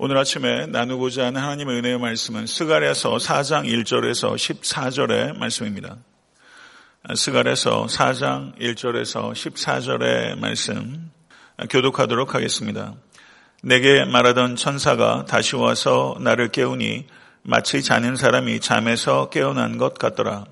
오늘 0.00 0.16
아침에 0.16 0.66
나누고자 0.66 1.26
하는 1.26 1.40
하나님의 1.40 1.78
은혜의 1.78 1.98
말씀은 1.98 2.46
스가랴서 2.46 3.16
4장 3.16 3.66
1절에서 3.66 4.36
14절의 4.36 5.36
말씀입니다. 5.36 5.96
스가랴서 7.16 7.86
4장 7.86 8.56
1절에서 8.60 9.32
14절의 9.32 10.38
말씀 10.38 11.10
교독하도록 11.68 12.32
하겠습니다. 12.32 12.94
내게 13.64 14.04
말하던 14.04 14.54
천사가 14.54 15.24
다시 15.24 15.56
와서 15.56 16.16
나를 16.20 16.52
깨우니 16.52 17.08
마치 17.42 17.82
자는 17.82 18.14
사람이 18.14 18.60
잠에서 18.60 19.30
깨어난 19.30 19.78
것 19.78 19.94
같더라. 19.94 20.44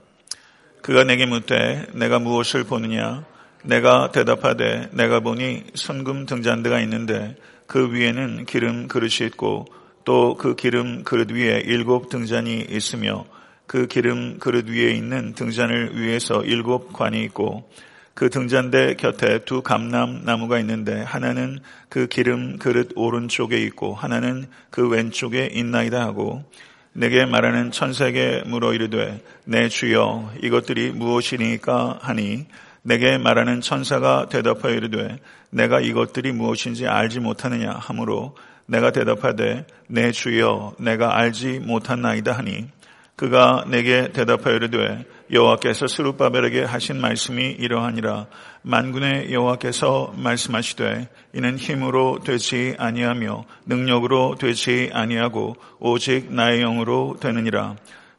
그가 0.83 1.05
내게 1.05 1.25
묻되 1.25 1.87
내가 1.93 2.19
무엇을 2.19 2.65
보느냐? 2.65 3.25
내가 3.63 4.11
대답하되 4.11 4.89
내가 4.91 5.21
보니 5.21 5.63
순금 5.75 6.27
등잔대가 6.27 6.81
있는데 6.81 7.37
그 7.67 7.93
위에는 7.93 8.47
기름 8.47 8.89
그릇이 8.89 9.27
있고 9.27 9.67
또 10.05 10.37
그 10.39 10.55
기름 10.55 11.03
그릇 11.03 11.33
위에 11.33 11.63
일곱 11.65 12.09
등잔이 12.09 12.67
있으며 12.71 13.25
그 13.67 13.89
기름 13.89 14.39
그릇 14.39 14.69
위에 14.69 14.93
있는 14.93 15.35
등잔을 15.35 16.01
위에서 16.01 16.45
일곱 16.45 16.93
관이 16.93 17.23
있고 17.25 17.69
그 18.15 18.31
등잔대 18.31 18.95
곁에 18.95 19.41
두 19.45 19.63
감람 19.63 20.23
나무가 20.25 20.59
있는데 20.61 21.03
하나는 21.03 21.59
그 21.89 22.07
기름 22.07 22.59
그릇 22.59 22.93
오른쪽에 22.95 23.61
있고 23.65 23.95
하나는 23.95 24.47
그 24.71 24.89
왼쪽에 24.89 25.51
있나이다 25.53 26.01
하고 26.01 26.45
내게 26.93 27.27
말하는 27.27 27.73
천사에게 27.73 28.45
물어 28.47 28.73
이르되 28.73 29.21
내 29.45 29.69
주여 29.69 30.33
이것들이 30.43 30.93
무엇이니까 30.93 31.99
하니 32.01 32.47
내게 32.87 33.19
말하는 33.19 33.61
천사가 33.61 34.29
대답하여 34.29 34.75
이르되 34.75 35.19
내가 35.51 35.81
이것들이 35.81 36.31
무엇인지 36.31 36.87
알지 36.87 37.19
못하느냐 37.19 37.73
하므로 37.81 38.37
내가 38.67 38.93
대답하되 38.93 39.67
내 39.89 40.13
주여 40.13 40.75
내가 40.79 41.19
알지 41.19 41.59
못한나이다 41.59 42.33
하니. 42.33 42.69
그가 43.17 43.65
내게 43.67 44.13
대답하여 44.13 44.55
이르되 44.55 45.05
여호와께서 45.33 45.89
스룹바벨에게 45.89 46.63
하신 46.63 47.01
말씀이 47.01 47.57
이러하니라. 47.59 48.27
만군의 48.63 49.33
여호와께서 49.33 50.15
말씀하시되 50.17 51.09
이는 51.35 51.57
힘으로 51.59 52.21
되지 52.23 52.77
아니하며 52.79 53.47
능력으로 53.67 54.37
되지 54.39 54.91
아니하고 54.93 55.57
오직 55.81 56.33
나의 56.33 56.61
영으로 56.61 57.17
되느니라 57.19 57.75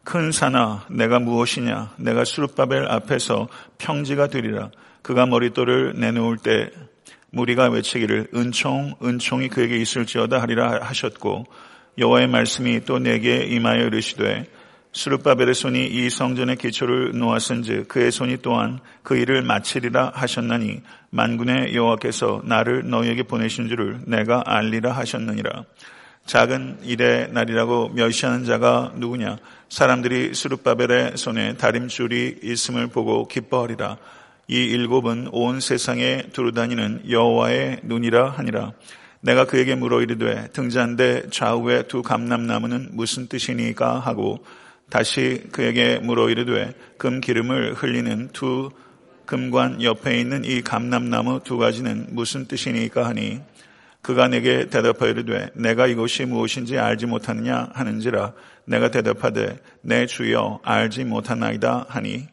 큰 0.07 0.31
산아 0.31 0.85
내가 0.89 1.19
무엇이냐? 1.19 1.95
내가 1.97 2.23
수르바벨 2.23 2.89
앞에서 2.89 3.49
평지가 3.77 4.27
되리라. 4.27 4.71
그가 5.01 5.25
머릿돌을 5.25 5.95
내놓을 5.97 6.37
때 6.37 6.69
무리가 7.29 7.67
외치기를 7.67 8.29
은총 8.33 8.95
은총이 9.03 9.49
그에게 9.49 9.75
있을지어다 9.75 10.41
하리라 10.41 10.79
하셨고 10.81 11.43
여호와의 11.97 12.27
말씀이 12.27 12.85
또 12.85 12.99
내게 12.99 13.43
임하여 13.43 13.87
이르시되 13.87 14.45
수르바벨의 14.93 15.53
손이 15.53 15.85
이 15.85 16.09
성전의 16.09 16.55
기초를 16.55 17.11
놓았은즉 17.19 17.89
그의 17.89 18.09
손이 18.09 18.37
또한 18.41 18.79
그 19.03 19.17
일을 19.17 19.41
마치리라 19.41 20.13
하셨나니 20.15 20.83
만군의 21.09 21.75
여호와께서 21.75 22.43
나를 22.45 22.89
너희에게 22.89 23.23
보내신 23.23 23.67
줄을 23.67 23.99
내가 24.05 24.41
알리라 24.45 24.93
하셨느니라. 24.93 25.65
작은 26.27 26.79
일의 26.83 27.31
날이라고 27.31 27.89
멸시하는 27.89 28.43
자가 28.43 28.91
누구냐? 28.95 29.37
사람들이 29.69 30.33
수르바벨의 30.33 31.17
손에 31.17 31.57
다림줄이 31.57 32.39
있음을 32.41 32.87
보고 32.87 33.27
기뻐하리라. 33.27 33.97
이 34.47 34.55
일곱은 34.55 35.29
온 35.31 35.59
세상에 35.59 36.23
두루다니는 36.31 37.09
여호와의 37.09 37.81
눈이라 37.83 38.29
하니라. 38.29 38.71
내가 39.19 39.45
그에게 39.45 39.75
물어 39.75 40.01
이르되 40.01 40.47
등잔대 40.53 41.29
좌우에 41.31 41.83
두 41.87 42.01
감람나무는 42.01 42.89
무슨 42.91 43.27
뜻이니까 43.27 43.99
하고 43.99 44.45
다시 44.89 45.43
그에게 45.51 45.99
물어 45.99 46.29
이르되 46.29 46.73
금 46.97 47.19
기름을 47.19 47.73
흘리는 47.73 48.29
두 48.31 48.69
금관 49.25 49.83
옆에 49.83 50.17
있는 50.17 50.45
이 50.45 50.61
감람나무 50.61 51.41
두 51.43 51.57
가지는 51.57 52.07
무슨 52.11 52.47
뜻이니까 52.47 53.05
하니 53.05 53.41
그가 54.01 54.29
내게 54.29 54.69
대답하여 54.69 55.11
이르되 55.11 55.49
내가 55.55 55.87
이것이 55.87 56.23
무엇인지 56.23 56.77
알지 56.77 57.07
못하느냐 57.07 57.71
하는지라 57.73 58.31
내가 58.67 58.91
대답하되 58.91 59.57
내 59.81 60.05
주여 60.05 60.59
알지 60.63 61.05
못하나이다 61.05 61.85
하니 61.87 62.27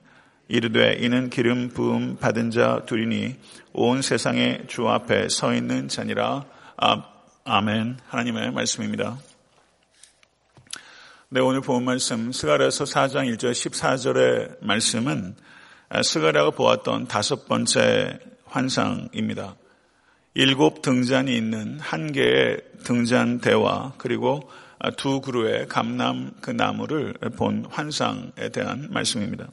이르되 0.49 0.99
이는 1.01 1.31
기름 1.31 1.69
부음 1.69 2.17
받은 2.17 2.51
자 2.51 2.83
둘이니 2.87 3.37
온 3.73 4.03
세상의 4.03 4.65
주 4.67 4.89
앞에 4.89 5.29
서 5.29 5.55
있는 5.55 5.89
자니라 5.89 6.45
아, 6.77 7.05
아멘 7.45 7.99
하나님의 8.09 8.51
말씀입니다. 8.51 9.17
네, 11.29 11.41
오늘 11.41 11.61
본 11.61 11.85
말씀 11.85 12.33
스가랴서 12.33 12.85
4장 12.85 13.33
1절 13.35 13.53
14절의 13.53 14.57
말씀은 14.61 15.37
스가랴가 16.03 16.51
보았던 16.51 17.07
다섯 17.07 17.47
번째 17.47 18.19
환상입니다. 18.45 19.55
일곱 20.35 20.83
등잔이 20.83 21.35
있는 21.37 21.79
한 21.79 22.11
개의 22.11 22.61
등잔 22.83 23.39
대와 23.39 23.95
그리고 23.99 24.51
두 24.97 25.21
그루의 25.21 25.67
감남 25.69 26.33
그 26.41 26.51
나무를 26.51 27.15
본 27.37 27.67
환상에 27.71 28.49
대한 28.53 28.89
말씀입니다. 28.91 29.49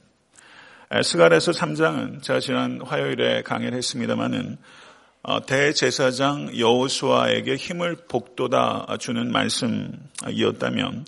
스갈에서 1.02 1.52
3장은 1.52 2.22
제가 2.22 2.40
지난 2.40 2.80
화요일에 2.82 3.42
강의를 3.42 3.76
했습니다마는 3.78 4.58
어, 5.24 5.46
대제사장 5.46 6.58
여호수아에게 6.58 7.54
힘을 7.54 7.96
복돋아 8.08 8.96
주는 8.98 9.30
말씀이었다면 9.30 11.06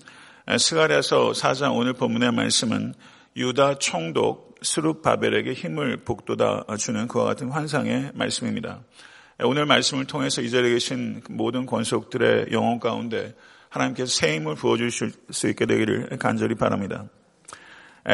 스갈에서 0.57 1.31
4장 1.31 1.75
오늘 1.75 1.93
본문의 1.93 2.31
말씀은 2.31 2.93
유다 3.35 3.79
총독 3.79 4.55
스룹바벨에게 4.61 5.53
힘을 5.53 5.97
복돋아 5.97 6.77
주는 6.77 7.07
그와 7.07 7.25
같은 7.25 7.49
환상의 7.49 8.11
말씀입니다. 8.13 8.79
오늘 9.43 9.65
말씀을 9.65 10.05
통해서 10.05 10.41
이 10.41 10.49
자리에 10.49 10.71
계신 10.71 11.21
모든 11.29 11.65
권속들의 11.65 12.47
영혼 12.53 12.79
가운데 12.79 13.35
하나님께서 13.75 14.11
새 14.11 14.35
힘을 14.35 14.55
부어주실 14.55 15.11
수 15.31 15.49
있게 15.49 15.65
되기를 15.65 16.17
간절히 16.17 16.55
바랍니다. 16.55 17.05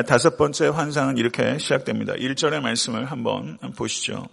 다섯 0.07 0.37
번째 0.37 0.67
환상은 0.67 1.17
이렇게 1.17 1.57
시작됩니다. 1.57 2.13
1절의 2.13 2.61
말씀을 2.61 3.05
한번 3.05 3.57
보시죠. 3.77 4.25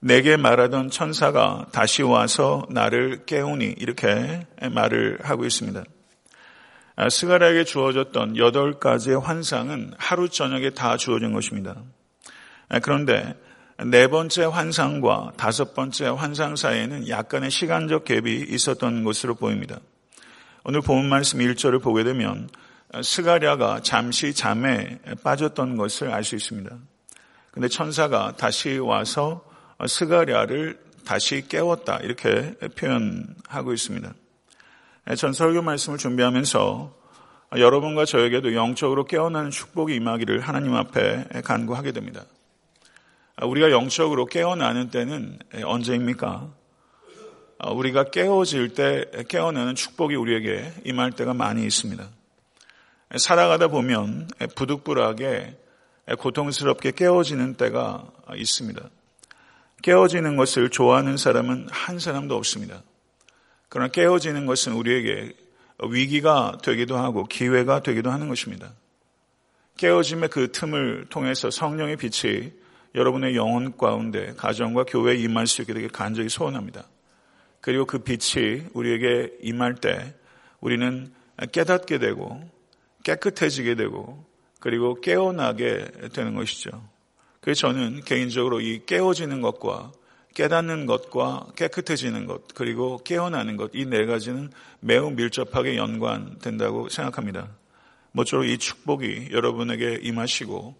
내게 0.00 0.36
말하던 0.36 0.90
천사가 0.90 1.66
다시 1.72 2.02
와서 2.02 2.66
나를 2.70 3.24
깨우니 3.26 3.74
이렇게 3.78 4.46
말을 4.70 5.18
하고 5.22 5.44
있습니다. 5.44 5.82
스가랴에게 7.10 7.64
주어졌던 7.64 8.36
여덟 8.36 8.78
가지의 8.78 9.18
환상은 9.18 9.92
하루 9.98 10.28
저녁에 10.28 10.70
다 10.70 10.96
주어진 10.96 11.32
것입니다. 11.32 11.82
그런데 12.82 13.34
네 13.86 14.08
번째 14.08 14.46
환상과 14.46 15.34
다섯 15.36 15.72
번째 15.72 16.08
환상 16.08 16.56
사이에는 16.56 17.08
약간의 17.08 17.52
시간적 17.52 18.06
갭이 18.06 18.50
있었던 18.52 19.04
것으로 19.04 19.36
보입니다. 19.36 19.78
오늘 20.64 20.80
본 20.80 21.08
말씀 21.08 21.38
1절을 21.38 21.80
보게 21.80 22.02
되면 22.02 22.48
스가랴가 23.00 23.82
잠시 23.82 24.34
잠에 24.34 24.98
빠졌던 25.22 25.76
것을 25.76 26.10
알 26.10 26.24
수 26.24 26.34
있습니다. 26.34 26.76
근데 27.52 27.68
천사가 27.68 28.34
다시 28.36 28.78
와서 28.78 29.44
스가랴를 29.86 30.80
다시 31.04 31.46
깨웠다 31.48 31.98
이렇게 31.98 32.54
표현하고 32.76 33.72
있습니다. 33.72 34.12
전 35.16 35.32
설교 35.32 35.62
말씀을 35.62 35.98
준비하면서 35.98 36.96
여러분과 37.56 38.06
저에게도 38.06 38.56
영적으로 38.56 39.04
깨어나는 39.04 39.52
축복이 39.52 39.94
임하기를 39.94 40.40
하나님 40.40 40.74
앞에 40.74 41.26
간구하게 41.44 41.92
됩니다. 41.92 42.24
아, 43.40 43.46
우리가 43.46 43.70
영적으로 43.70 44.26
깨어나는 44.26 44.90
때는 44.90 45.38
언제입니까? 45.62 46.52
아, 47.60 47.70
우리가 47.70 48.10
깨어질 48.10 48.74
때 48.74 49.04
깨어나는 49.28 49.76
축복이 49.76 50.16
우리에게 50.16 50.72
임할 50.84 51.12
때가 51.12 51.34
많이 51.34 51.64
있습니다. 51.64 52.04
살아가다 53.16 53.68
보면 53.68 54.28
부득불하게 54.56 55.56
고통스럽게 56.18 56.90
깨어지는 56.90 57.54
때가 57.54 58.10
있습니다. 58.34 58.90
깨어지는 59.82 60.36
것을 60.36 60.68
좋아하는 60.68 61.16
사람은 61.16 61.68
한 61.70 62.00
사람도 62.00 62.34
없습니다. 62.34 62.82
그러나 63.68 63.88
깨어지는 63.88 64.46
것은 64.46 64.72
우리에게 64.72 65.32
위기가 65.90 66.58
되기도 66.64 66.96
하고 66.96 67.24
기회가 67.24 67.82
되기도 67.84 68.10
하는 68.10 68.28
것입니다. 68.28 68.72
깨어짐의 69.76 70.28
그 70.30 70.50
틈을 70.50 71.06
통해서 71.08 71.50
성령의 71.50 71.98
빛이 71.98 72.50
여러분의 72.98 73.36
영혼 73.36 73.76
가운데 73.76 74.34
가정과 74.36 74.84
교회에 74.84 75.16
임할 75.16 75.46
수 75.46 75.62
있게 75.62 75.72
되길 75.72 75.88
간절히 75.88 76.28
소원합니다. 76.28 76.84
그리고 77.60 77.86
그 77.86 77.98
빛이 78.00 78.64
우리에게 78.74 79.32
임할 79.42 79.76
때 79.76 80.14
우리는 80.60 81.12
깨닫게 81.52 81.98
되고 81.98 82.42
깨끗해지게 83.04 83.76
되고 83.76 84.24
그리고 84.60 85.00
깨어나게 85.00 85.86
되는 86.12 86.34
것이죠. 86.34 86.70
그래서 87.40 87.68
저는 87.68 88.02
개인적으로 88.04 88.60
이 88.60 88.84
깨어지는 88.84 89.40
것과 89.40 89.92
깨닫는 90.34 90.86
것과 90.86 91.48
깨끗해지는 91.56 92.26
것, 92.26 92.54
그리고 92.54 92.98
깨어나는 92.98 93.56
것, 93.56 93.70
이 93.74 93.86
네 93.86 94.06
가지는 94.06 94.50
매우 94.80 95.10
밀접하게 95.10 95.76
연관된다고 95.76 96.88
생각합니다. 96.88 97.48
모쪼록 98.12 98.46
이 98.46 98.56
축복이 98.58 99.30
여러분에게 99.32 99.98
임하시고, 100.02 100.76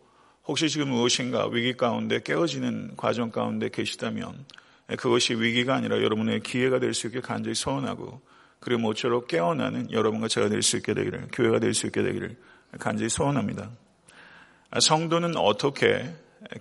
혹시 0.49 0.71
지금 0.71 0.89
무엇인가 0.89 1.47
위기 1.49 1.77
가운데 1.77 2.21
깨어지는 2.23 2.97
과정 2.97 3.31
가운데 3.31 3.69
계시다면, 3.69 4.47
그것이 4.97 5.35
위기가 5.35 5.75
아니라 5.75 6.03
여러분의 6.03 6.41
기회가 6.41 6.79
될 6.81 6.95
수 6.95 7.09
있게 7.09 7.21
간절히 7.21 7.55
소원하고, 7.55 8.23
그리고 8.59 8.81
모쪼록 8.81 9.29
깨어나는 9.29 9.93
여러분과 9.93 10.27
제가 10.29 10.49
될 10.49 10.63
수 10.63 10.79
있게 10.79 10.95
되기를, 10.95 11.29
교회가 11.33 11.59
될 11.61 11.75
수 11.75 11.87
있게 11.87 12.03
되기를 12.03 12.37
간절히 12.79 13.11
소원합니다. 13.11 13.71
성도는 14.81 15.37
어떻게 15.37 16.15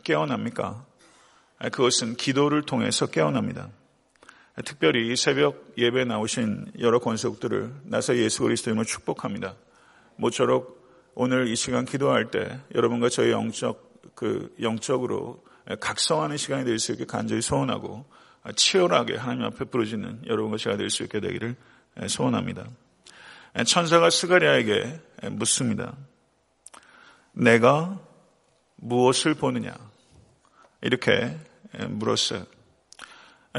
깨어납니까? 0.03 0.85
그것은 1.71 2.15
기도를 2.17 2.63
통해서 2.63 3.07
깨어납니다. 3.07 3.69
특별히 4.65 5.15
새벽 5.15 5.73
예배 5.77 6.03
나오신 6.05 6.73
여러 6.79 6.99
권속들을 6.99 7.71
나서 7.85 8.17
예수 8.17 8.43
그리스도임을 8.43 8.85
축복합니다. 8.85 9.55
모쪼록 10.17 10.76
오늘 11.19 11.47
이 11.47 11.55
시간 11.55 11.83
기도할 11.83 12.29
때 12.29 12.59
여러분과 12.75 13.09
저희 13.09 13.31
영적 13.31 14.13
그 14.13 14.53
영적으로 14.61 15.43
각성하는 15.79 16.37
시간이 16.37 16.63
될 16.63 16.77
수 16.77 16.91
있게 16.91 17.05
간절히 17.05 17.41
소원하고 17.41 18.05
치열하게 18.55 19.15
하나님 19.15 19.45
앞에 19.45 19.65
부르짖는 19.65 20.27
여러분과 20.27 20.57
제가 20.57 20.77
될 20.77 20.91
수 20.91 21.01
있게 21.01 21.19
되기를 21.19 21.55
소원합니다. 22.07 22.67
천사가 23.65 24.11
스가리아에게 24.11 24.99
묻습니다. 25.31 25.95
내가 27.31 27.99
무엇을 28.75 29.33
보느냐? 29.33 29.73
이렇게 30.81 31.35
물었어요. 31.89 32.45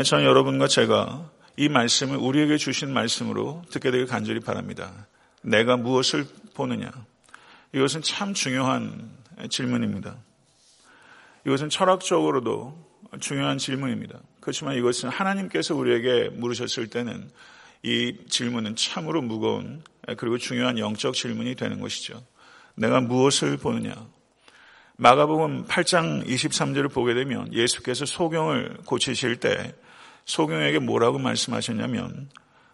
저는 0.05 0.25
여러분과 0.25 0.69
제가 0.69 1.28
이 1.56 1.69
말씀을 1.69 2.19
우리에게 2.19 2.56
주신 2.56 2.93
말씀으로 2.93 3.64
듣게 3.72 3.90
되길 3.90 4.06
간절히 4.06 4.38
바랍니다. 4.38 5.08
내가 5.43 5.76
무엇을 5.76 6.25
보느냐? 6.55 6.93
이것은 7.73 8.03
참 8.03 8.35
중요한 8.35 9.11
질문입니다. 9.50 10.17
이것은 11.47 11.69
철학적으로도 11.69 12.88
중요한 13.20 13.59
질문입니다. 13.59 14.20
그렇지만 14.41 14.75
이것은 14.76 15.09
하나님께서 15.09 15.75
우리에게 15.75 16.31
물으셨을 16.31 16.88
때는 16.88 17.31
이 17.82 18.17
질문은 18.29 18.76
참으로 18.76 19.23
무거운 19.23 19.82
그리고 20.17 20.38
중요한 20.38 20.79
영적 20.79 21.15
질문이 21.15 21.55
되는 21.55 21.81
것이죠. 21.81 22.23
내가 22.75 23.00
무엇을 23.00 23.56
보느냐? 23.56 23.94
마가복음 24.97 25.67
8장 25.67 26.26
23절을 26.26 26.93
보게 26.93 27.15
되면 27.15 27.53
예수께서 27.53 28.05
소경을 28.05 28.79
고치실 28.85 29.37
때 29.38 29.75
소경에게 30.25 30.81
뭐라고 30.81 31.19
말씀하셨냐면 31.19 32.29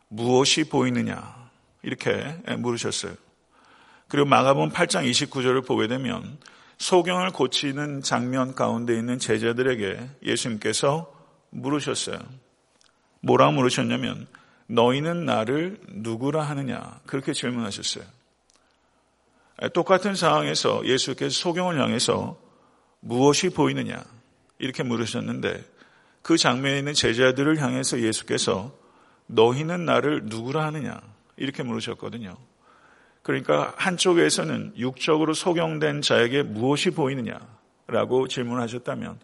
무엇이 0.08 0.64
보이느냐 0.64 1.50
이렇게 1.82 2.37
물으셨어요. 2.58 3.23
그리고 4.14 4.28
마가복음 4.28 4.70
8장 4.70 5.11
29절을 5.11 5.66
보게 5.66 5.88
되면 5.88 6.38
소경을 6.78 7.32
고치는 7.32 8.02
장면 8.02 8.55
가운데 8.55 8.96
있는 8.96 9.19
제자들에게 9.19 10.08
예수님께서 10.22 11.12
물으셨어요. 11.50 12.20
뭐라고 13.22 13.50
물으셨냐면 13.50 14.28
너희는 14.69 15.25
나를 15.25 15.81
누구라 15.88 16.44
하느냐 16.44 17.00
그렇게 17.06 17.32
질문하셨어요. 17.32 18.05
똑같은 19.72 20.14
상황에서 20.14 20.87
예수께서 20.87 21.34
소경을 21.34 21.82
향해서 21.82 22.38
무엇이 23.00 23.49
보이느냐 23.49 24.00
이렇게 24.60 24.84
물으셨는데 24.84 25.60
그 26.22 26.38
장면에 26.38 26.78
있는 26.78 26.94
제자들을 26.94 27.60
향해서 27.60 27.99
예수께서 27.99 28.72
너희는 29.26 29.84
나를 29.84 30.26
누구라 30.26 30.64
하느냐 30.67 31.00
이렇게 31.37 31.64
물으셨거든요. 31.64 32.37
그러니까 33.24 33.72
한쪽에서는 33.76 34.74
육적으로 34.76 35.32
소경된 35.32 36.02
자에게 36.02 36.42
무엇이 36.42 36.90
보이느냐라고 36.90 38.28
질문하셨다면 38.28 39.18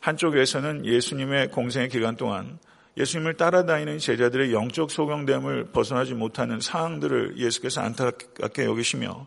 한쪽에서는 0.00 0.84
예수님의 0.84 1.50
공생의 1.50 1.88
기간 1.88 2.14
동안 2.14 2.58
예수님을 2.98 3.34
따라다니는 3.34 3.98
제자들의 3.98 4.52
영적 4.52 4.90
소경됨을 4.90 5.72
벗어나지 5.72 6.14
못하는 6.14 6.60
상황들을 6.60 7.38
예수께서 7.38 7.80
안타깝게 7.80 8.64
여기시며 8.64 9.26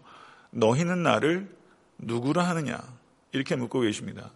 너희는 0.51 1.01
나를 1.03 1.49
누구라 1.97 2.43
하느냐? 2.43 2.79
이렇게 3.31 3.55
묻고 3.55 3.81
계십니다. 3.81 4.29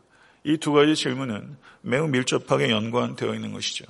이 0.46 0.58
두 0.58 0.74
가지 0.74 0.96
질문은 0.96 1.58
매우 1.82 2.08
밀접하게 2.08 2.72
연관되어 2.72 3.36
있는 3.36 3.54
것이죠. 3.54 3.86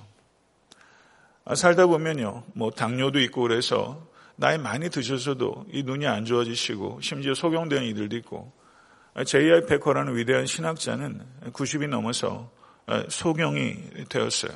아, 1.45 1.55
살다 1.55 1.85
보면요, 1.85 2.43
뭐 2.53 2.71
당뇨도 2.71 3.19
있고 3.21 3.43
그래서 3.43 4.05
나이 4.35 4.57
많이 4.57 4.89
드셔서도 4.89 5.65
이 5.71 5.83
눈이 5.83 6.05
안 6.07 6.25
좋아지시고 6.25 6.99
심지어 7.01 7.33
소경되는 7.33 7.85
이들도 7.87 8.15
있고 8.17 8.51
J.I. 9.25 9.65
패커라는 9.65 10.15
위대한 10.17 10.45
신학자는 10.45 11.21
90이 11.53 11.87
넘어서 11.87 12.51
소경이 13.09 13.75
되었어요. 14.09 14.51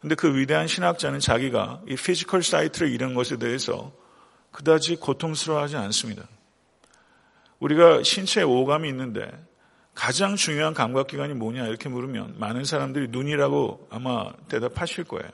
근데 0.00 0.16
그 0.16 0.36
위대한 0.36 0.66
신학자는 0.66 1.20
자기가 1.20 1.82
이 1.88 1.94
physical 1.94 2.42
sight를 2.42 2.90
잃은 2.90 3.14
것에 3.14 3.38
대해서 3.38 3.92
그다지 4.50 4.96
고통스러워하지 4.96 5.76
않습니다. 5.76 6.28
우리가 7.60 8.02
신체에 8.02 8.42
오감이 8.42 8.88
있는데 8.88 9.30
가장 9.94 10.34
중요한 10.36 10.74
감각기관이 10.74 11.34
뭐냐 11.34 11.66
이렇게 11.68 11.88
물으면 11.88 12.34
많은 12.38 12.64
사람들이 12.64 13.08
눈이라고 13.08 13.88
아마 13.90 14.32
대답하실 14.48 15.04
거예요. 15.04 15.30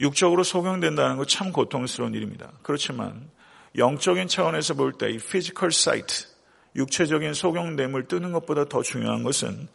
육적으로 0.00 0.42
소경된다는 0.42 1.16
거참 1.16 1.52
고통스러운 1.52 2.14
일입니다. 2.14 2.52
그렇지만 2.62 3.28
영적인 3.76 4.28
차원에서 4.28 4.74
볼 4.74 4.92
때 4.98 5.10
이 5.10 5.18
physical 5.18 5.72
sight, 5.72 6.26
육체적인 6.76 7.34
소경됨을 7.34 8.06
뜨는 8.08 8.32
것보다 8.32 8.64
더 8.64 8.82
중요한 8.82 9.22
것은 9.22 9.68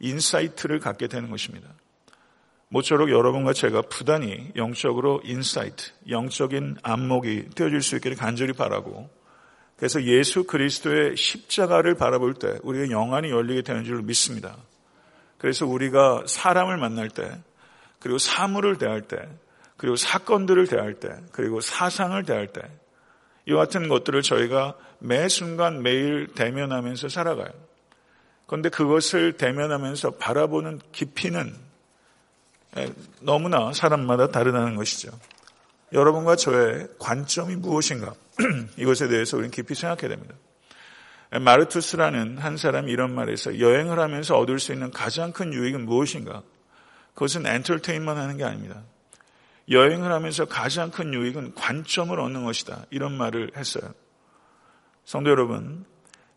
insight를 0.00 0.78
갖게 0.80 1.06
되는 1.08 1.30
것입니다. 1.30 1.68
모쪼록 2.68 3.10
여러분과 3.10 3.52
제가 3.52 3.82
부단히 3.82 4.50
영적으로 4.56 5.20
insight, 5.24 5.90
영적인 6.08 6.78
안목이 6.82 7.50
띄어질 7.54 7.82
수 7.82 7.96
있기를 7.96 8.16
간절히 8.16 8.54
바라고 8.54 9.10
그래서 9.76 10.02
예수 10.04 10.44
그리스도의 10.44 11.16
십자가를 11.16 11.96
바라볼 11.96 12.34
때 12.34 12.58
우리가 12.62 12.90
영안이 12.90 13.30
열리게 13.30 13.62
되는 13.62 13.84
줄 13.84 14.00
믿습니다. 14.02 14.56
그래서 15.38 15.66
우리가 15.66 16.22
사람을 16.26 16.76
만날 16.76 17.08
때, 17.08 17.36
그리고 17.98 18.18
사물을 18.18 18.78
대할 18.78 19.02
때, 19.02 19.16
그리고 19.82 19.96
사건들을 19.96 20.68
대할 20.68 20.94
때, 20.94 21.08
그리고 21.32 21.60
사상을 21.60 22.22
대할 22.22 22.46
때, 22.46 22.62
이 23.46 23.52
같은 23.52 23.88
것들을 23.88 24.22
저희가 24.22 24.76
매 25.00 25.26
순간 25.28 25.82
매일 25.82 26.28
대면하면서 26.36 27.08
살아가요. 27.08 27.50
그런데 28.46 28.68
그것을 28.68 29.32
대면하면서 29.32 30.12
바라보는 30.12 30.80
깊이는 30.92 31.52
너무나 33.22 33.72
사람마다 33.72 34.28
다르다는 34.28 34.76
것이죠. 34.76 35.10
여러분과 35.92 36.36
저의 36.36 36.86
관점이 37.00 37.56
무엇인가? 37.56 38.14
이것에 38.78 39.08
대해서 39.08 39.36
우리는 39.36 39.50
깊이 39.50 39.74
생각해야 39.74 40.10
됩니다. 40.10 40.36
마르투스라는 41.40 42.38
한 42.38 42.56
사람이 42.56 42.92
이런 42.92 43.12
말에서 43.12 43.58
여행을 43.58 43.98
하면서 43.98 44.38
얻을 44.38 44.60
수 44.60 44.72
있는 44.72 44.92
가장 44.92 45.32
큰 45.32 45.52
유익은 45.52 45.84
무엇인가? 45.84 46.44
그것은 47.14 47.46
엔터테인먼 47.46 48.16
하는 48.16 48.36
게 48.36 48.44
아닙니다. 48.44 48.84
여행을 49.70 50.10
하면서 50.12 50.44
가장 50.44 50.90
큰 50.90 51.14
유익은 51.14 51.54
관점을 51.54 52.18
얻는 52.18 52.44
것이다. 52.44 52.86
이런 52.90 53.16
말을 53.16 53.52
했어요. 53.56 53.92
성도 55.04 55.30
여러분, 55.30 55.84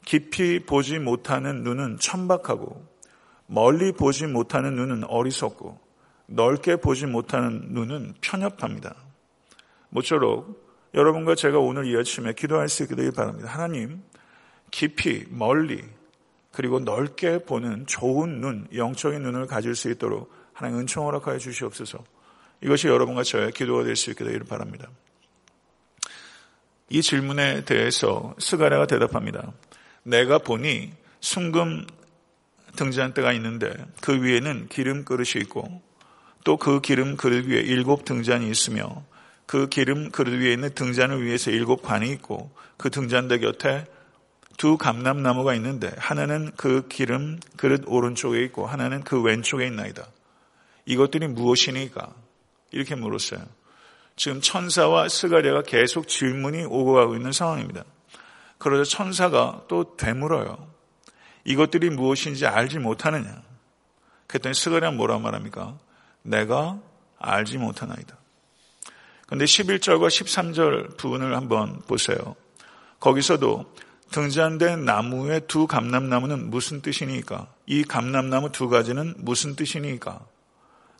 깊이 0.05 0.59
보지 0.59 0.99
못하는 0.99 1.63
눈은 1.63 1.97
천박하고 1.99 2.85
멀리 3.47 3.91
보지 3.91 4.27
못하는 4.27 4.75
눈은 4.75 5.03
어리석고 5.05 5.79
넓게 6.27 6.77
보지 6.77 7.05
못하는 7.05 7.67
눈은 7.69 8.15
편협합니다. 8.21 8.95
모쪼록 9.89 10.63
여러분과 10.93 11.35
제가 11.35 11.59
오늘 11.59 11.87
이 11.87 11.97
아침에 11.97 12.33
기도할 12.33 12.69
수 12.69 12.83
있게 12.83 12.95
되길 12.95 13.11
바랍니다. 13.11 13.49
하나님, 13.49 14.01
깊이, 14.71 15.25
멀리, 15.29 15.83
그리고 16.51 16.79
넓게 16.79 17.39
보는 17.39 17.85
좋은 17.85 18.39
눈, 18.39 18.67
영적인 18.73 19.21
눈을 19.21 19.45
가질 19.45 19.75
수 19.75 19.91
있도록 19.91 20.31
하나님 20.53 20.79
은총 20.79 21.05
허락하여 21.05 21.37
주시옵소서. 21.37 22.03
이것이 22.65 22.87
여러분과 22.87 23.21
저의 23.23 23.51
기도가 23.51 23.83
될 23.83 23.95
수 23.95 24.09
있게 24.09 24.23
되기를 24.23 24.47
바랍니다. 24.47 24.89
이 26.89 27.01
질문에 27.01 27.63
대해서 27.65 28.33
스가랴가 28.39 28.87
대답합니다. 28.87 29.53
내가 30.03 30.39
보니 30.39 30.91
순금 31.19 31.85
등잔대가 32.75 33.33
있는데 33.33 33.71
그 34.01 34.21
위에는 34.21 34.67
기름 34.69 35.05
그릇이 35.05 35.41
있고 35.43 35.81
또 36.43 36.57
그 36.57 36.81
기름 36.81 37.17
그릇 37.17 37.45
위에 37.47 37.59
일곱 37.61 38.03
등잔이 38.03 38.49
있으며 38.49 39.03
그 39.45 39.67
기름 39.67 40.09
그릇 40.11 40.39
위에 40.39 40.53
있는 40.53 40.73
등잔을 40.73 41.23
위해서 41.23 41.51
일곱 41.51 41.83
관이 41.83 42.09
있고 42.11 42.51
그 42.77 42.89
등잔대 42.89 43.39
곁에 43.39 43.85
두 44.57 44.77
감람나무가 44.77 45.53
있는데 45.55 45.91
하나는 45.97 46.51
그 46.55 46.87
기름 46.87 47.39
그릇 47.57 47.83
오른쪽에 47.85 48.43
있고 48.45 48.65
하나는 48.65 49.03
그 49.03 49.21
왼쪽에 49.21 49.67
있나이다. 49.67 50.07
이것들이 50.85 51.27
무엇이니까? 51.27 52.24
이렇게 52.75 52.93
물었어요. 52.93 53.41
지금 54.17 54.41
천사와 54.41 55.07
스가랴가 55.07 55.63
계속 55.63 56.07
질문이 56.07 56.65
오고 56.65 56.93
가고 56.93 57.15
있는 57.15 57.31
상황입니다. 57.31 57.83
그러자 58.57 58.83
천사가 58.83 59.63
또 59.67 59.95
되물어요. 59.95 60.67
이것들이 61.45 61.89
무엇인지 61.89 62.45
알지 62.45 62.79
못하느냐? 62.79 63.41
그랬더니 64.27 64.53
스가랴 64.53 64.91
뭐라 64.91 65.19
말합니까? 65.19 65.77
내가 66.21 66.79
알지 67.17 67.57
못하나이다. 67.57 68.17
근데 69.27 69.45
11절과 69.45 70.07
13절 70.07 70.97
부분을 70.97 71.35
한번 71.35 71.81
보세요. 71.87 72.35
거기서도 72.99 73.73
등잔된 74.11 74.83
나무의 74.83 75.41
두 75.47 75.65
감람나무는 75.65 76.49
무슨 76.49 76.81
뜻이니까? 76.81 77.47
이 77.65 77.83
감람나무 77.83 78.51
두 78.51 78.67
가지는 78.67 79.13
무슨 79.17 79.55
뜻이니까? 79.55 80.25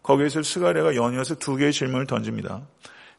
거기에서 0.06 0.44
스가랴가 0.44 0.96
연이어서 0.96 1.36
두 1.36 1.56
개의 1.56 1.74
질문을 1.74 2.06
던집니다. 2.06 2.62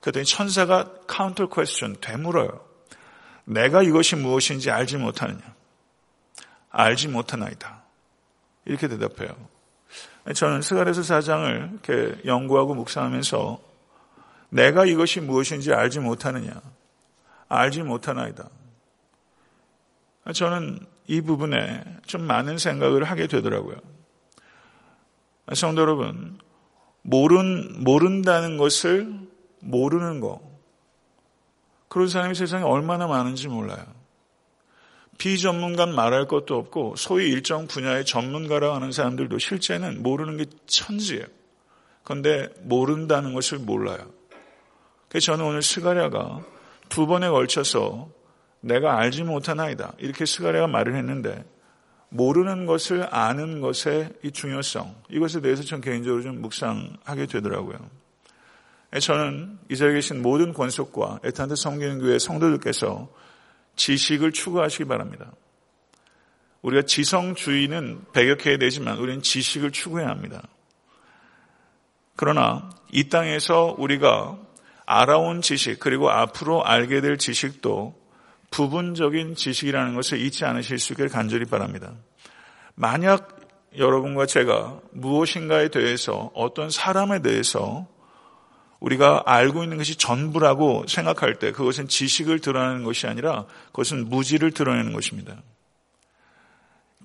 그랬더니 0.01 0.25
천사가 0.25 0.93
counter 1.09 1.49
question 1.49 1.97
되물어요. 2.01 2.65
내가 3.45 3.83
이것이 3.83 4.15
무엇인지 4.15 4.71
알지 4.71 4.97
못하느냐? 4.97 5.41
알지 6.71 7.09
못하나이다. 7.09 7.83
이렇게 8.67 8.87
대답해요. 8.87 9.37
저는 10.33 10.63
스가랴서 10.63 11.03
사장을 11.03 11.71
이렇게 11.73 12.21
연구하고 12.25 12.75
묵상하면서 12.75 13.61
내가 14.51 14.87
이것이 14.87 15.21
무엇인지 15.21 15.73
알지 15.73 15.99
못하느냐? 15.99 16.53
알지 17.49 17.83
못하나이다. 17.83 18.49
저는 20.33 20.79
이 21.09 21.21
부분에 21.21 21.83
좀 22.07 22.23
많은 22.23 22.59
생각을 22.59 23.05
하게 23.05 23.27
되더라고요. 23.27 23.77
성도 25.55 25.83
여러분, 25.83 26.39
모른, 27.07 27.85
모른다는 27.85 28.57
것을 28.57 29.09
모르는 29.61 30.21
거. 30.21 30.41
그런 31.89 32.09
사람이 32.09 32.35
세상에 32.35 32.65
얼마나 32.65 33.07
많은지 33.07 33.47
몰라요. 33.47 33.85
비전문가 35.17 35.87
말할 35.87 36.27
것도 36.27 36.57
없고 36.57 36.97
소위 36.97 37.31
일정 37.31 37.69
분야의 37.69 38.05
전문가라고 38.05 38.75
하는 38.75 38.93
사람들도 38.93 39.39
실제는 39.39 40.03
모르는 40.03 40.37
게 40.37 40.47
천지예요. 40.67 41.25
그런데 42.03 42.49
모른다는 42.63 43.33
것을 43.33 43.59
몰라요. 43.59 44.11
그래서 45.09 45.33
저는 45.33 45.45
오늘 45.45 45.63
스가랴가 45.63 46.45
두 46.89 47.07
번에 47.07 47.29
걸쳐서 47.29 48.11
내가 48.61 48.99
알지 48.99 49.23
못하나이다. 49.23 49.95
이렇게 49.99 50.27
스가랴가 50.27 50.67
말을 50.67 50.97
했는데 50.97 51.45
모르는 52.09 52.67
것을 52.67 53.07
아는 53.15 53.61
것의 53.61 54.13
이 54.23 54.31
중요성 54.31 54.95
이것에 55.11 55.41
대해서 55.41 55.63
전 55.63 55.81
개인적으로 55.81 56.23
좀 56.23 56.41
묵상하게 56.41 57.27
되더라고요. 57.27 57.79
저는 59.01 59.59
이 59.71 59.77
자리에 59.77 59.95
계신 59.95 60.23
모든 60.23 60.53
권속과 60.53 61.21
에탄드 61.25 61.57
성경교회 61.57 62.19
성도들께서 62.19 63.09
지식을 63.75 64.33
추구하시기 64.33 64.85
바랍니다. 64.85 65.33
우리가 66.63 66.83
지성주의는 66.83 68.07
배격해야 68.13 68.59
되지만 68.59 68.99
우리는 68.99 69.23
지식을 69.23 69.71
추구해야 69.71 70.09
합니다. 70.09 70.43
그러나 72.17 72.71
이 72.91 73.09
땅에서 73.09 73.75
우리가 73.79 74.39
알아온 74.87 75.43
지식 75.43 75.79
그리고 75.79 76.11
앞으로 76.11 76.65
알게 76.65 77.01
될 77.01 77.19
지식도 77.19 77.95
부분적인 78.57 79.35
지식이라는 79.35 79.95
것을 79.95 80.19
잊지 80.19 80.47
않으실 80.47 80.79
수 80.79 80.95
있기를 80.95 81.11
간절히 81.11 81.45
바랍니다. 81.45 81.93
만약 82.75 83.39
여러분과 83.77 84.25
제가 84.25 84.81
무엇인가에 84.93 85.69
대해서 85.69 86.31
어떤 86.35 86.71
사람에 86.71 87.21
대해서 87.21 87.87
우리가 88.81 89.25
알고 89.27 89.63
있는 89.63 89.77
것이 89.77 89.97
전부라고 89.97 90.87
생각할 90.89 91.35
때 91.35 91.53
그것은 91.53 91.89
지식을 91.89 92.41
드러내는 92.41 92.83
것이 92.85 93.07
아니라 93.07 93.45
그것은 93.67 94.09
무지를 94.09 94.53
드러내는 94.53 94.95
것입니다. 94.95 95.43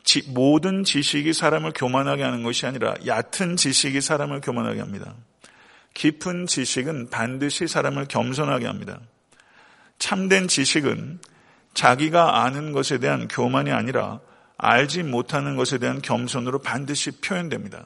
지, 0.05 0.23
모든 0.29 0.85
지식이 0.85 1.33
사람을 1.33 1.73
교만하게 1.75 2.23
하는 2.23 2.43
것이 2.43 2.65
아니라 2.65 2.95
얕은 3.05 3.57
지식이 3.57 3.99
사람을 3.99 4.39
교만하게 4.39 4.79
합니다. 4.79 5.15
깊은 5.95 6.47
지식은 6.47 7.09
반드시 7.09 7.67
사람을 7.67 8.05
겸손하게 8.05 8.67
합니다. 8.67 9.01
참된 9.99 10.47
지식은 10.47 11.19
자기가 11.73 12.43
아는 12.43 12.71
것에 12.71 12.97
대한 12.97 13.27
교만이 13.27 13.71
아니라 13.71 14.19
알지 14.57 15.03
못하는 15.03 15.55
것에 15.55 15.77
대한 15.77 16.01
겸손으로 16.01 16.59
반드시 16.59 17.11
표현됩니다. 17.21 17.85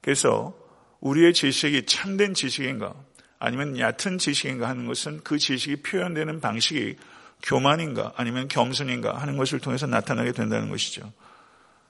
그래서 0.00 0.54
우리의 1.00 1.34
지식이 1.34 1.86
참된 1.86 2.34
지식인가 2.34 2.94
아니면 3.38 3.78
얕은 3.78 4.18
지식인가 4.18 4.68
하는 4.68 4.86
것은 4.86 5.20
그 5.24 5.38
지식이 5.38 5.82
표현되는 5.82 6.40
방식이 6.40 6.96
교만인가 7.42 8.12
아니면 8.16 8.48
겸손인가 8.48 9.18
하는 9.18 9.36
것을 9.36 9.58
통해서 9.58 9.86
나타나게 9.86 10.32
된다는 10.32 10.70
것이죠. 10.70 11.12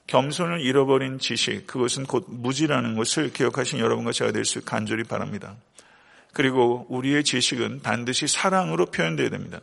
겸손을 0.07 0.61
잃어버린 0.61 1.19
지식, 1.19 1.67
그것은 1.67 2.05
곧 2.05 2.25
무지라는 2.29 2.95
것을 2.95 3.31
기억하신 3.33 3.79
여러분과 3.79 4.13
제가 4.13 4.31
될 4.31 4.45
수 4.45 4.63
간절히 4.63 5.03
바랍니다. 5.03 5.55
그리고 6.33 6.85
우리의 6.89 7.23
지식은 7.23 7.81
반드시 7.81 8.27
사랑으로 8.27 8.87
표현되어야 8.87 9.29
됩니다. 9.29 9.59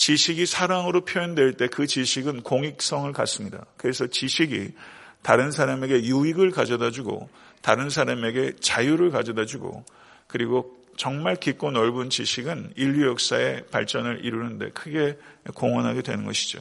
지식이 0.00 0.46
사랑으로 0.46 1.04
표현될 1.04 1.58
때 1.58 1.68
그 1.68 1.86
지식은 1.86 2.42
공익성을 2.42 3.12
갖습니다. 3.12 3.66
그래서 3.76 4.06
지식이 4.06 4.72
다른 5.20 5.50
사람에게 5.50 6.04
유익을 6.04 6.52
가져다 6.52 6.90
주고 6.90 7.28
다른 7.60 7.90
사람에게 7.90 8.54
자유를 8.60 9.10
가져다 9.10 9.44
주고 9.44 9.84
그리고 10.26 10.74
정말 10.96 11.36
깊고 11.36 11.72
넓은 11.72 12.08
지식은 12.08 12.72
인류 12.76 13.08
역사의 13.08 13.66
발전을 13.70 14.24
이루는데 14.24 14.70
크게 14.70 15.18
공헌하게 15.54 16.00
되는 16.00 16.24
것이죠. 16.24 16.60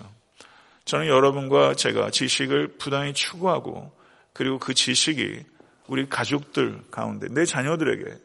저는 0.83 1.07
여러분과 1.07 1.75
제가 1.75 2.09
지식을 2.11 2.75
부단히 2.77 3.13
추구하고 3.13 3.89
그리고 4.33 4.59
그 4.59 4.73
지식이 4.73 5.45
우리 5.87 6.09
가족들 6.09 6.81
가운데 6.91 7.27
내 7.31 7.45
자녀들에게 7.45 8.17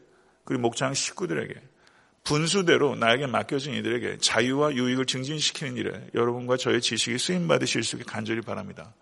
그리고 0.43 0.61
목장 0.61 0.93
식구들에게 0.93 1.53
분수대로 2.25 2.95
나에게 2.95 3.27
맡겨진 3.27 3.75
이들에게 3.75 4.17
자유와 4.17 4.73
유익을 4.73 5.05
증진시키는 5.05 5.77
일에 5.77 6.07
여러분과 6.13 6.57
저의 6.57 6.81
지식이 6.81 7.17
쓰임 7.17 7.47
받으실 7.47 7.83
수 7.83 7.95
있게 7.95 8.05
간절히 8.05 8.41
바랍니다. 8.41 8.93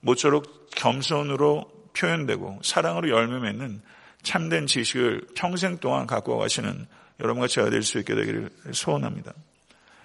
모쪼록 0.00 0.70
겸손으로 0.76 1.70
표현되고 1.96 2.60
사랑으로 2.62 3.08
열매 3.10 3.40
맺는 3.40 3.82
참된 4.22 4.66
지식을 4.66 5.28
평생 5.34 5.78
동안 5.78 6.06
갖고 6.06 6.38
가시는 6.38 6.86
여러분과 7.20 7.48
제가 7.48 7.70
될 7.70 7.82
수 7.82 7.98
있게 7.98 8.14
되기를 8.14 8.50
소원합니다. 8.72 9.32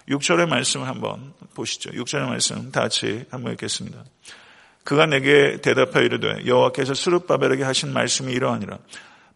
6절의 0.08 0.48
말씀을 0.48 0.86
한번 0.86 1.34
보시죠. 1.54 1.90
6절의 1.90 2.26
말씀 2.26 2.70
다 2.72 2.82
같이 2.82 3.24
한번 3.30 3.52
읽겠습니다. 3.52 4.02
그가 4.84 5.06
내게 5.06 5.60
대답하여 5.60 6.04
이르되 6.04 6.46
여호와께서 6.46 6.94
스룹바벨에게 6.94 7.64
하신 7.64 7.92
말씀이 7.92 8.32
이러하니라. 8.32 8.78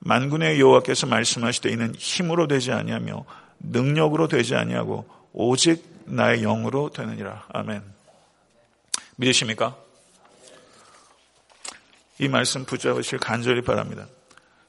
만군의 0.01 0.61
여호와께서 0.61 1.07
말씀하시되 1.07 1.71
이는 1.71 1.95
힘으로 1.95 2.47
되지 2.47 2.73
아니하며 2.73 3.25
능력으로 3.61 4.29
되지 4.29 4.55
아니하고 4.55 5.09
오직 5.33 5.85
나의 6.07 6.41
영으로 6.43 6.91
되느니라. 6.91 7.47
아멘. 7.53 7.83
믿으십니까? 9.17 9.77
이 12.19 12.29
말씀 12.29 12.65
붙잡으실 12.65 13.19
간절히 13.19 13.63
바랍니다. 13.63 14.07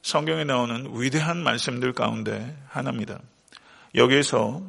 성경에 0.01 0.43
나오는 0.43 0.89
위대한 0.93 1.37
말씀들 1.37 1.93
가운데 1.93 2.57
하나입니다. 2.67 3.19
여기에서 3.95 4.61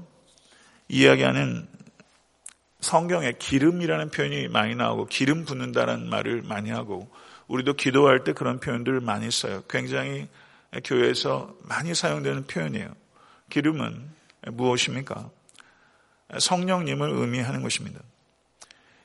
이야기하는 0.88 1.66
성경에 2.81 3.33
기름이라는 3.38 4.11
표현이 4.11 4.49
많이 4.49 4.75
나오고 4.75 5.07
기름 5.07 5.45
붓는다는 5.45 6.09
말을 6.09 6.42
많이 6.42 6.71
하고 6.71 7.09
우리도 7.47 7.75
기도할 7.75 8.25
때 8.25 8.33
그런 8.33 8.61
표현들을 8.61 9.00
많이 9.00 9.31
써요. 9.31 9.62
굉장히 9.69 10.28
교회에서 10.81 11.55
많이 11.62 11.95
사용되는 11.95 12.47
표현이에요. 12.47 12.93
기름은 13.50 14.11
무엇입니까? 14.52 15.31
성령님을 16.38 17.11
의미하는 17.11 17.62
것입니다. 17.62 18.00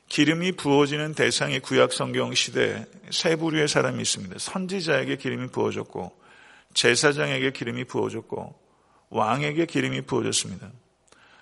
기름이 0.08 0.52
부어지는 0.52 1.14
대상이 1.14 1.60
구약 1.60 1.92
성경 1.92 2.32
시대에 2.34 2.86
세 3.10 3.36
부류의 3.36 3.68
사람이 3.68 4.00
있습니다. 4.00 4.36
선지자에게 4.38 5.16
기름이 5.16 5.48
부어졌고 5.48 6.18
제사장에게 6.72 7.52
기름이 7.52 7.84
부어졌고 7.84 8.58
왕에게 9.10 9.66
기름이 9.66 10.02
부어졌습니다. 10.02 10.70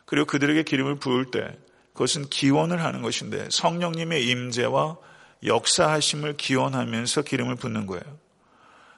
그리고 0.04 0.26
그들에게 0.26 0.62
기름을 0.64 0.97
부을 0.97 1.30
때 1.30 1.56
그것은 1.92 2.28
기원을 2.28 2.83
하는 2.83 3.02
것인데 3.02 3.49
성령님의 3.50 4.26
임재와 4.28 4.97
역사하심을 5.45 6.37
기원하면서 6.37 7.23
기름을 7.23 7.56
붓는 7.56 7.87
거예요. 7.87 8.25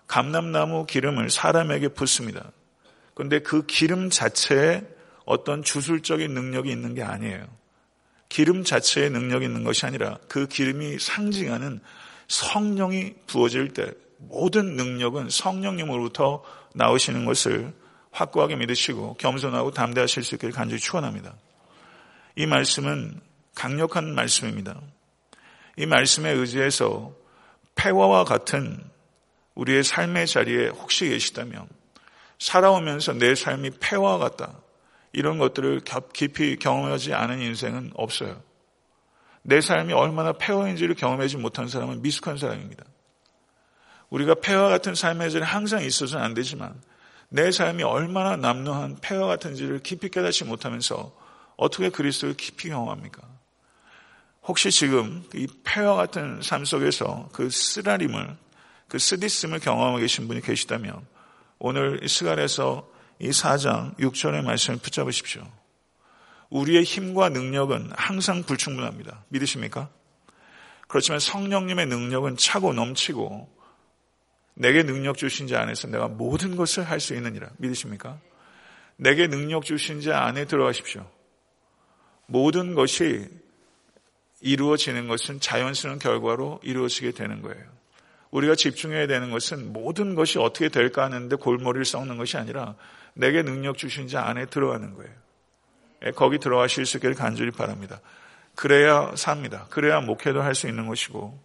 감람나무 0.08 0.86
기름을 0.86 1.30
사람에게 1.30 1.88
붓습니다. 1.88 2.50
그런데 3.14 3.40
그 3.40 3.64
기름 3.66 4.10
자체에 4.10 4.82
어떤 5.24 5.62
주술적인 5.62 6.32
능력이 6.32 6.70
있는 6.70 6.94
게 6.94 7.02
아니에요. 7.02 7.46
기름 8.28 8.64
자체에 8.64 9.08
능력이 9.10 9.44
있는 9.44 9.64
것이 9.64 9.86
아니라 9.86 10.18
그 10.28 10.46
기름이 10.46 10.98
상징하는 10.98 11.80
성령이 12.28 13.14
부어질 13.26 13.72
때 13.72 13.92
모든 14.18 14.76
능력은 14.76 15.30
성령님으로부터 15.30 16.42
나오시는 16.74 17.24
것을 17.24 17.72
확고하게 18.10 18.56
믿으시고 18.56 19.14
겸손하고 19.14 19.70
담대하실 19.70 20.24
수 20.24 20.34
있기를 20.34 20.52
간절히 20.52 20.80
축원합니다. 20.80 21.34
이 22.36 22.46
말씀은 22.46 23.20
강력한 23.54 24.14
말씀입니다. 24.14 24.80
이 25.76 25.86
말씀에 25.86 26.30
의지해서 26.32 27.12
폐화와 27.74 28.24
같은 28.24 28.87
우리의 29.58 29.82
삶의 29.82 30.28
자리에 30.28 30.68
혹시 30.68 31.08
계시다면 31.08 31.68
살아오면서 32.38 33.14
내 33.14 33.34
삶이 33.34 33.72
폐와 33.80 34.18
같다. 34.18 34.54
이런 35.12 35.38
것들을 35.38 35.80
깊이 36.12 36.56
경험하지 36.56 37.12
않은 37.12 37.40
인생은 37.40 37.92
없어요. 37.94 38.40
내 39.42 39.60
삶이 39.60 39.92
얼마나 39.92 40.32
폐허인지를 40.32 40.94
경험하지 40.94 41.38
못한 41.38 41.66
사람은 41.66 42.02
미숙한 42.02 42.38
사람입니다. 42.38 42.84
우리가 44.10 44.36
폐허 44.36 44.68
같은 44.68 44.94
삶의 44.94 45.32
자리에 45.32 45.44
항상 45.44 45.82
있어서는 45.82 46.24
안 46.24 46.34
되지만 46.34 46.80
내 47.28 47.50
삶이 47.50 47.82
얼마나 47.82 48.36
남루한 48.36 48.98
폐허 49.00 49.26
같은지를 49.26 49.80
깊이 49.80 50.08
깨닫지 50.08 50.44
못하면서 50.44 51.12
어떻게 51.56 51.88
그리스도를 51.88 52.36
깊이 52.36 52.68
경험합니까? 52.68 53.22
혹시 54.44 54.70
지금 54.70 55.24
이 55.34 55.48
폐허 55.64 55.96
같은 55.96 56.40
삶 56.42 56.64
속에서 56.64 57.28
그 57.32 57.50
쓰라림을, 57.50 58.36
그 58.88 58.98
쓰디씀을 58.98 59.60
경험하고 59.60 59.98
계신 59.98 60.28
분이 60.28 60.40
계시다면 60.40 61.06
오늘 61.58 62.02
이 62.02 62.08
시간에서 62.08 62.88
이 63.18 63.30
4장 63.30 63.96
6절의 63.98 64.42
말씀을 64.44 64.78
붙잡으십시오. 64.78 65.46
우리의 66.50 66.84
힘과 66.84 67.28
능력은 67.28 67.90
항상 67.94 68.42
불충분합니다. 68.42 69.24
믿으십니까? 69.28 69.90
그렇지만 70.86 71.20
성령님의 71.20 71.86
능력은 71.86 72.36
차고 72.36 72.72
넘치고 72.72 73.56
내게 74.54 74.82
능력 74.82 75.18
주신 75.18 75.46
자 75.46 75.60
안에서 75.60 75.88
내가 75.88 76.08
모든 76.08 76.56
것을 76.56 76.88
할 76.88 77.00
수 77.00 77.14
있느니라. 77.14 77.50
믿으십니까? 77.58 78.18
내게 78.96 79.28
능력 79.28 79.64
주신 79.64 80.00
자 80.00 80.22
안에 80.22 80.46
들어가십시오. 80.46 81.08
모든 82.26 82.74
것이 82.74 83.28
이루어지는 84.40 85.08
것은 85.08 85.40
자연스러운 85.40 85.98
결과로 85.98 86.60
이루어지게 86.62 87.12
되는 87.12 87.42
거예요. 87.42 87.77
우리가 88.30 88.54
집중해야 88.54 89.06
되는 89.06 89.30
것은 89.30 89.72
모든 89.72 90.14
것이 90.14 90.38
어떻게 90.38 90.68
될까 90.68 91.04
하는데 91.04 91.34
골머리를 91.36 91.84
썩는 91.84 92.16
것이 92.16 92.36
아니라 92.36 92.74
내게 93.14 93.42
능력 93.42 93.78
주신 93.78 94.08
자 94.08 94.22
안에 94.24 94.46
들어가는 94.46 94.94
거예요. 94.94 95.10
예, 96.06 96.10
거기 96.12 96.38
들어가실 96.38 96.86
수 96.86 96.98
있기를 96.98 97.14
간절히 97.14 97.50
바랍니다. 97.50 98.00
그래야 98.54 99.12
삽니다. 99.16 99.66
그래야 99.70 100.00
목회도 100.00 100.42
할 100.42 100.54
수 100.54 100.68
있는 100.68 100.86
것이고 100.86 101.38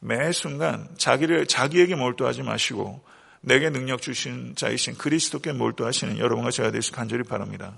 매 0.00 0.32
순간 0.32 0.88
자기를 0.96 1.46
자기에게 1.46 1.94
몰두하지 1.94 2.42
마시고 2.42 3.04
내게 3.40 3.70
능력 3.70 4.00
주신 4.02 4.54
자이신 4.56 4.96
그리스도께 4.96 5.52
몰두하시는 5.52 6.18
여러분과 6.18 6.50
제가 6.50 6.70
되수 6.70 6.92
간절히 6.92 7.24
바랍니다. 7.24 7.74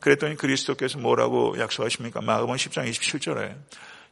그랬더니 0.00 0.36
그리스도께서 0.36 0.98
뭐라고 0.98 1.58
약속하십니까? 1.58 2.20
마가복음 2.20 2.56
10장 2.56 2.88
27절에 2.88 3.54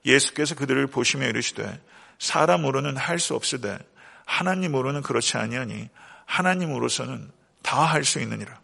예수께서 0.04 0.54
그들을 0.54 0.87
보시며 0.88 1.26
이르시되 1.28 1.80
사람으로는 2.18 2.96
할 2.96 3.18
수 3.18 3.34
없으되 3.34 3.78
하나님으로는 4.26 5.02
그렇지 5.02 5.37
아니하니 5.37 5.88
하나님으로서는 6.26 7.30
다 7.62 7.84
할 7.84 8.04
수 8.04 8.20
있느니라. 8.20 8.60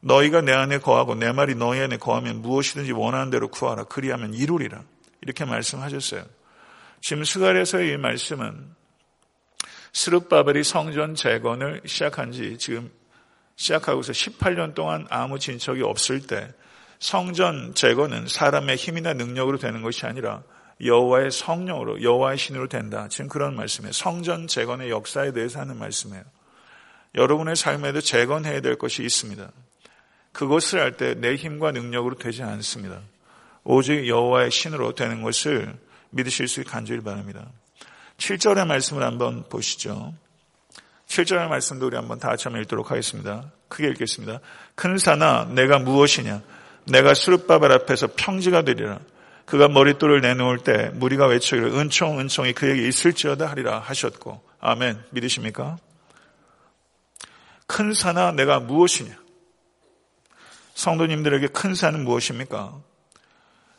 너희가 0.00 0.40
내 0.40 0.52
안에 0.52 0.78
거하고 0.78 1.14
내 1.14 1.30
말이 1.32 1.54
너희 1.54 1.80
안에 1.80 1.96
거하면 1.96 2.42
무엇이든지 2.42 2.92
원하는 2.92 3.30
대로 3.30 3.48
구하라. 3.48 3.84
그리하면 3.84 4.34
이루리라. 4.34 4.82
이렇게 5.20 5.44
말씀하셨어요. 5.44 6.24
지금 7.00 7.24
스갈에서의 7.24 7.92
이 7.92 7.96
말씀은 7.96 8.74
스룹바벨이 9.92 10.64
성전 10.64 11.14
재건을 11.14 11.82
시작한 11.86 12.32
지 12.32 12.56
지금 12.58 12.90
시작하고서 13.56 14.12
18년 14.12 14.74
동안 14.74 15.06
아무 15.10 15.38
진척이 15.38 15.82
없을 15.82 16.26
때 16.26 16.52
성전 16.98 17.74
재건은 17.74 18.26
사람의 18.26 18.76
힘이나 18.76 19.12
능력으로 19.12 19.58
되는 19.58 19.82
것이 19.82 20.06
아니라 20.06 20.42
여호와의 20.84 21.30
성령으로 21.30 22.02
여호와의 22.02 22.38
신으로 22.38 22.68
된다. 22.68 23.06
지금 23.08 23.28
그런 23.28 23.54
말씀이에요. 23.56 23.92
성전 23.92 24.46
재건의 24.46 24.90
역사에 24.90 25.32
대해서 25.32 25.60
하는 25.60 25.78
말씀이에요. 25.78 26.24
여러분의 27.14 27.56
삶에도 27.56 28.00
재건해야 28.00 28.60
될 28.60 28.76
것이 28.76 29.02
있습니다. 29.02 29.50
그것을 30.32 30.80
할 30.80 30.96
때 30.96 31.14
내 31.14 31.34
힘과 31.36 31.72
능력으로 31.72 32.16
되지 32.16 32.42
않습니다. 32.42 33.00
오직 33.64 34.08
여호와의 34.08 34.50
신으로 34.50 34.94
되는 34.94 35.22
것을 35.22 35.76
믿으실 36.10 36.48
수 36.48 36.60
있게 36.60 36.70
간절히 36.70 37.02
바랍니다. 37.02 37.46
7절의 38.18 38.66
말씀을 38.66 39.02
한번 39.02 39.44
보시죠. 39.48 40.14
7절의 41.06 41.48
말씀도 41.48 41.86
우리 41.86 41.96
한번 41.96 42.18
다 42.18 42.28
같이 42.28 42.44
한번 42.44 42.62
읽도록 42.62 42.90
하겠습니다. 42.90 43.52
크게 43.68 43.88
읽겠습니다. 43.90 44.40
큰 44.74 44.96
산아 44.98 45.50
내가 45.54 45.78
무엇이냐 45.78 46.42
내가 46.86 47.14
수르바벨 47.14 47.70
앞에서 47.72 48.08
평지가 48.16 48.62
되리라. 48.62 48.98
그가 49.44 49.68
머릿돌을 49.68 50.20
내놓을 50.20 50.58
때 50.58 50.90
무리가 50.94 51.26
외치기를 51.26 51.68
은총 51.74 52.20
은총이 52.20 52.52
그에게 52.52 52.86
있을지어다 52.88 53.46
하리라 53.50 53.80
하셨고 53.80 54.42
아멘 54.60 55.02
믿으십니까? 55.10 55.78
큰 57.66 57.92
산아 57.92 58.32
내가 58.32 58.60
무엇이냐 58.60 59.22
성도님들에게 60.74 61.48
큰 61.48 61.74
산은 61.74 62.04
무엇입니까? 62.04 62.80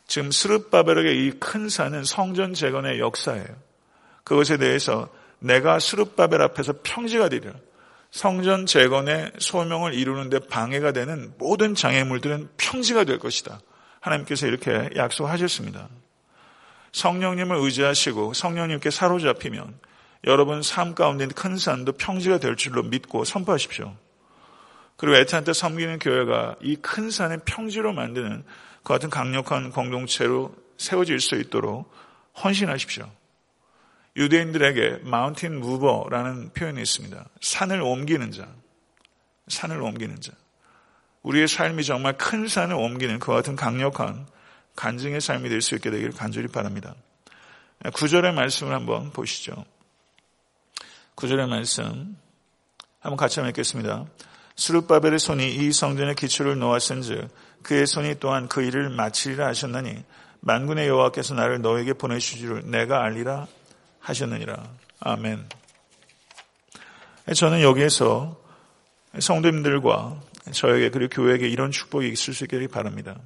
지금 0.06 0.30
스룹바벨에게 0.30 1.12
이 1.14 1.32
큰 1.40 1.68
산은 1.68 2.04
성전 2.04 2.54
재건의 2.54 3.00
역사예요. 3.00 3.46
그것에 4.22 4.56
대해서 4.58 5.08
내가 5.38 5.78
스룹바벨 5.78 6.40
앞에서 6.42 6.74
평지가 6.82 7.28
되리라. 7.28 7.52
성전 8.10 8.66
재건의 8.66 9.32
소명을 9.38 9.94
이루는데 9.94 10.40
방해가 10.40 10.92
되는 10.92 11.34
모든 11.38 11.74
장애물들은 11.74 12.50
평지가 12.56 13.04
될 13.04 13.18
것이다. 13.18 13.60
하나님께서 14.04 14.46
이렇게 14.46 14.90
약속하셨습니다. 14.96 15.88
성령님을 16.92 17.56
의지하시고 17.56 18.34
성령님께 18.34 18.90
사로잡히면 18.90 19.78
여러분 20.26 20.62
삶 20.62 20.94
가운데 20.94 21.26
큰 21.26 21.56
산도 21.56 21.92
평지가 21.92 22.38
될 22.38 22.56
줄로 22.56 22.82
믿고 22.82 23.24
선포하십시오. 23.24 23.94
그리고 24.96 25.16
애타한테 25.16 25.52
섬기는 25.52 25.98
교회가 25.98 26.56
이 26.62 26.76
큰 26.76 27.10
산을 27.10 27.40
평지로 27.44 27.92
만드는 27.92 28.44
그 28.82 28.92
같은 28.92 29.10
강력한 29.10 29.70
공동체로 29.70 30.54
세워질 30.76 31.20
수 31.20 31.36
있도록 31.36 31.90
헌신하십시오. 32.42 33.10
유대인들에게 34.16 35.00
마운틴 35.02 35.58
무버라는 35.58 36.52
표현이 36.52 36.80
있습니다. 36.80 37.24
산을 37.40 37.80
옮기는 37.80 38.30
자. 38.30 38.48
산을 39.48 39.82
옮기는 39.82 40.20
자. 40.20 40.32
우리의 41.24 41.48
삶이 41.48 41.84
정말 41.84 42.16
큰 42.16 42.46
산을 42.46 42.76
옮기는 42.76 43.18
그 43.18 43.32
같은 43.32 43.56
강력한 43.56 44.26
간증의 44.76 45.20
삶이 45.20 45.48
될 45.48 45.60
수 45.60 45.74
있게 45.74 45.90
되기를 45.90 46.12
간절히 46.12 46.48
바랍니다. 46.48 46.94
구절의 47.92 48.32
말씀을 48.34 48.72
한번 48.72 49.10
보시죠. 49.10 49.64
구절의 51.16 51.48
말씀 51.48 52.16
한번 53.00 53.16
같이 53.16 53.40
한번 53.40 53.50
읽겠습니다. 53.50 54.04
수르바벨의 54.56 55.18
손이 55.18 55.54
이 55.54 55.72
성전의 55.72 56.14
기초를 56.14 56.58
놓았은즉 56.58 57.28
그의 57.62 57.86
손이 57.86 58.16
또한 58.20 58.48
그 58.48 58.62
일을 58.62 58.90
마치리라 58.90 59.46
하셨나니 59.48 60.04
만군의 60.40 60.88
여호와께서 60.88 61.34
나를 61.34 61.62
너에게 61.62 61.94
보내주시기를 61.94 62.70
내가 62.70 63.02
알리라 63.02 63.46
하셨느니라. 64.00 64.62
아멘. 65.00 65.48
저는 67.34 67.62
여기에서 67.62 68.38
성도님들과 69.18 70.20
저에게 70.52 70.90
그리고 70.90 71.22
교회에게 71.22 71.48
이런 71.48 71.70
축복이 71.70 72.08
있을 72.08 72.34
수 72.34 72.44
있기를 72.44 72.68
바랍니다. 72.68 73.18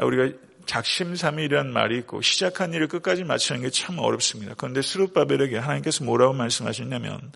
우리가 0.00 0.36
작심삼일이란 0.66 1.72
말이 1.72 1.96
있고 1.98 2.20
시작한 2.20 2.74
일을 2.74 2.88
끝까지 2.88 3.24
마치는 3.24 3.62
게 3.62 3.70
참 3.70 3.98
어렵습니다. 3.98 4.54
그런데 4.56 4.82
스룹바벨에게 4.82 5.56
하나님께서 5.56 6.04
뭐라고 6.04 6.34
말씀하셨냐면 6.34 7.32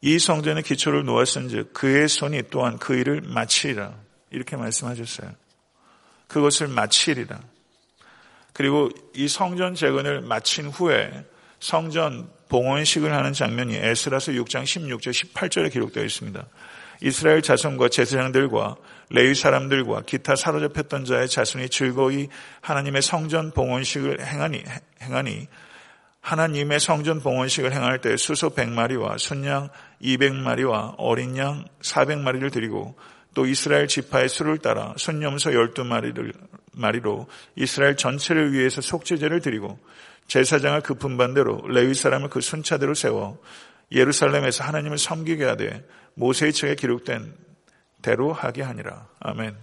이 0.00 0.18
성전의 0.18 0.62
기초를 0.62 1.04
놓았은즉 1.04 1.72
그의 1.72 2.08
손이 2.08 2.44
또한 2.50 2.78
그 2.78 2.94
일을 2.94 3.22
마치리라 3.22 3.94
이렇게 4.30 4.56
말씀하셨어요. 4.56 5.32
그것을 6.28 6.68
마치리라. 6.68 7.40
그리고 8.52 8.90
이 9.14 9.26
성전 9.28 9.74
재건을 9.74 10.20
마친 10.20 10.66
후에 10.66 11.24
성전 11.60 12.30
봉헌식을 12.48 13.12
하는 13.12 13.32
장면이 13.32 13.76
에스라서 13.76 14.32
6장 14.32 14.64
16절 14.64 15.10
18절에 15.10 15.72
기록되어 15.72 16.04
있습니다. 16.04 16.46
이스라엘 17.02 17.42
자손과 17.42 17.88
제사장들과 17.88 18.76
레위 19.10 19.34
사람들과 19.34 20.02
기타 20.02 20.36
사로잡혔던 20.36 21.04
자의 21.04 21.28
자손이 21.28 21.68
즐거이 21.68 22.28
하나님의 22.60 23.02
성전 23.02 23.50
봉헌식을 23.52 24.24
행하니, 24.24 24.64
행하니 25.02 25.46
하나님의 26.20 26.80
성전 26.80 27.20
봉헌식을 27.20 27.72
행할 27.72 28.00
때 28.00 28.16
수소 28.16 28.50
100마리와 28.50 29.18
순양 29.18 29.70
200마리와 30.02 30.94
어린 30.98 31.36
양 31.38 31.64
400마리를 31.80 32.52
드리고 32.52 32.96
또 33.34 33.46
이스라엘 33.46 33.86
지파의 33.86 34.28
수를 34.28 34.58
따라 34.58 34.94
순념소 34.96 35.50
12마리를 35.50 36.32
마리로 36.72 37.28
이스라엘 37.56 37.96
전체를 37.96 38.52
위해서 38.52 38.80
속죄제를 38.80 39.40
드리고 39.40 39.78
제사장을 40.26 40.80
그 40.82 40.94
분반대로 40.94 41.62
레위 41.68 41.94
사람을 41.94 42.28
그 42.28 42.40
순차대로 42.40 42.94
세워 42.94 43.38
예루살렘에서 43.90 44.64
하나님을 44.64 44.98
섬기게 44.98 45.44
하되 45.44 45.84
모세의 46.18 46.52
책에 46.52 46.74
기록된 46.74 47.32
대로 48.02 48.32
하게 48.32 48.62
하니라. 48.62 49.06
아멘. 49.20 49.56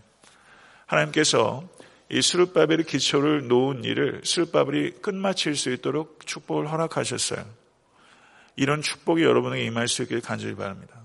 하나님께서 0.86 1.68
이 2.10 2.22
스룹바벨의 2.22 2.86
기초를 2.86 3.48
놓은 3.48 3.84
일을 3.84 4.22
스룹바벨이 4.24 5.02
끝마칠 5.02 5.56
수 5.56 5.72
있도록 5.72 6.26
축복을 6.26 6.72
허락하셨어요. 6.72 7.46
이런 8.56 8.82
축복이 8.82 9.22
여러분에게 9.24 9.65
임할 9.65 9.89
수 9.89 10.04
있길 10.04 10.22
간절히 10.22 10.56
바랍니다. 10.56 10.96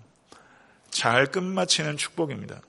잘 0.91 1.27
끝마치는 1.27 1.97
축복입니다. 1.97 2.61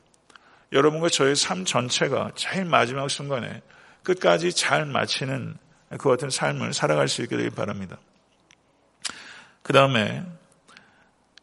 여러분과 0.72 1.10
저의 1.10 1.36
삶 1.36 1.65
전체가 1.65 2.32
제일 2.36 2.65
마지막 2.65 3.10
순간에 3.10 3.62
끝까지 4.04 4.54
잘 4.54 4.86
마치는 4.86 5.56
그 6.00 6.10
같은 6.10 6.30
삶을 6.30 6.74
살아갈 6.74 7.08
수 7.08 7.22
있게 7.22 7.36
되길 7.36 7.52
바랍니다. 7.52 8.00
그 9.62 9.74
다음에 9.74 10.26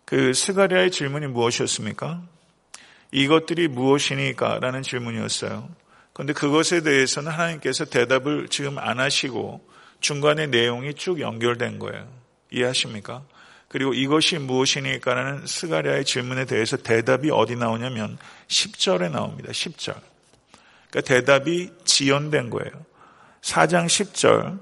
그 0.08 0.32
스가리아의 0.32 0.90
질문이 0.90 1.26
무엇이었습니까? 1.26 2.22
이것들이 3.12 3.68
무엇이니까? 3.68 4.58
라는 4.58 4.80
질문이었어요. 4.80 5.68
그런데 6.14 6.32
그것에 6.32 6.80
대해서는 6.80 7.30
하나님께서 7.30 7.84
대답을 7.84 8.48
지금 8.48 8.78
안 8.78 9.00
하시고 9.00 9.60
중간에 10.00 10.46
내용이 10.46 10.94
쭉 10.94 11.20
연결된 11.20 11.78
거예요. 11.78 12.08
이해하십니까? 12.50 13.22
그리고 13.68 13.92
이것이 13.92 14.38
무엇이니까 14.38 15.12
라는 15.12 15.46
스가리아의 15.46 16.06
질문에 16.06 16.46
대해서 16.46 16.78
대답이 16.78 17.30
어디 17.30 17.56
나오냐면 17.56 18.16
10절에 18.46 19.10
나옵니다. 19.10 19.52
10절. 19.52 19.94
그러니까 20.88 21.00
대답이 21.02 21.68
지연된 21.84 22.48
거예요. 22.48 22.72
4장 23.42 23.84
10절 23.84 24.58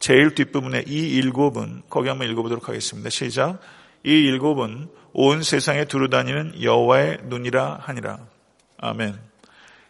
제일 0.00 0.34
뒷부분에 0.34 0.84
이 0.86 1.16
일곱은 1.16 1.80
거기 1.88 2.10
한번 2.10 2.28
읽어보도록 2.28 2.68
하겠습니다. 2.68 3.08
시작. 3.08 3.58
이 4.04 4.10
일곱은 4.10 4.88
온 5.12 5.42
세상에 5.42 5.84
두루다니는 5.84 6.62
여호와의 6.62 7.18
눈이라 7.24 7.78
하니라. 7.82 8.26
아멘. 8.78 9.18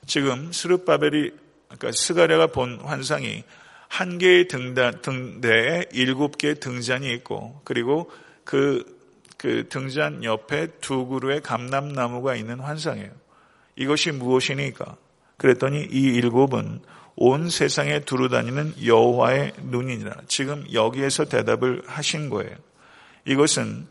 지금 0.07 0.53
스룹바벨이 0.53 1.31
그러니까 1.69 1.93
스가랴가 1.93 2.49
본 2.49 2.81
환상이 2.81 3.45
한 3.89 4.19
개의 4.19 4.49
등단, 4.49 5.01
등대에 5.03 5.85
일곱 5.93 6.39
개의 6.39 6.57
등잔이 6.57 7.13
있고 7.15 7.61
그리고 7.65 8.11
그, 8.45 8.85
그 9.37 9.69
등잔 9.69 10.25
옆에 10.25 10.69
두 10.81 11.07
그루의 11.07 11.41
감람나무가 11.41 12.35
있는 12.35 12.61
환상이에요. 12.61 13.11
이것이 13.77 14.13
무엇이니까? 14.13 14.97
그랬더니 15.37 15.89
이 15.91 16.15
일곱은 16.15 16.81
온 17.17 17.51
세상에 17.51 18.01
두루다니는 18.01 18.75
여호와의 18.85 19.53
눈이니라. 19.63 20.23
지금 20.27 20.65
여기에서 20.73 21.25
대답을 21.27 21.83
하신 21.87 22.31
거예요. 22.31 22.57
이것은 23.27 23.87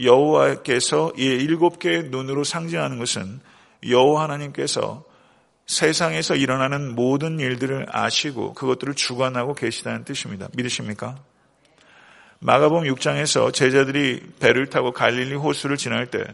여호와께서 0.00 1.12
이 1.16 1.24
일곱 1.24 1.78
개의 1.78 2.04
눈으로 2.04 2.44
상징하는 2.44 2.98
것은 2.98 3.40
여호와 3.88 4.24
하나님께서 4.24 5.04
세상에서 5.66 6.34
일어나는 6.34 6.94
모든 6.94 7.38
일들을 7.38 7.86
아시고 7.90 8.54
그것들을 8.54 8.94
주관하고 8.94 9.54
계시다는 9.54 10.04
뜻입니다. 10.04 10.48
믿으십니까? 10.56 11.16
마가복음 12.40 12.84
6장에서 12.94 13.52
제자들이 13.52 14.20
배를 14.40 14.68
타고 14.68 14.92
갈릴리 14.92 15.36
호수를 15.36 15.76
지날 15.76 16.06
때 16.10 16.24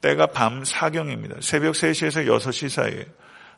때가 0.00 0.28
밤 0.28 0.64
사경입니다. 0.64 1.36
새벽 1.40 1.74
3시에서 1.74 2.26
6시 2.26 2.68
사이에. 2.68 3.06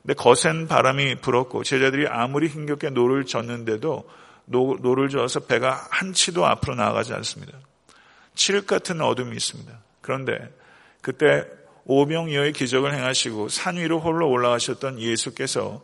근데 0.02 0.14
거센 0.14 0.68
바람이 0.68 1.16
불었고 1.16 1.62
제자들이 1.62 2.06
아무리 2.08 2.48
힘겹게 2.48 2.90
노를 2.90 3.24
젓는데도 3.24 4.08
노, 4.46 4.76
노를 4.80 5.08
저어서 5.08 5.40
배가 5.40 5.86
한 5.90 6.12
치도 6.12 6.44
앞으로 6.44 6.74
나아가지 6.74 7.14
않습니다. 7.14 7.56
칠흑 8.34 8.66
같은 8.66 9.00
어둠이 9.00 9.36
있습니다. 9.36 9.78
그런데 10.00 10.34
그때 11.00 11.44
오병이어의 11.86 12.52
기적을 12.52 12.94
행하시고 12.94 13.48
산 13.48 13.76
위로 13.76 14.00
홀로 14.00 14.28
올라가셨던 14.30 15.00
예수께서 15.00 15.82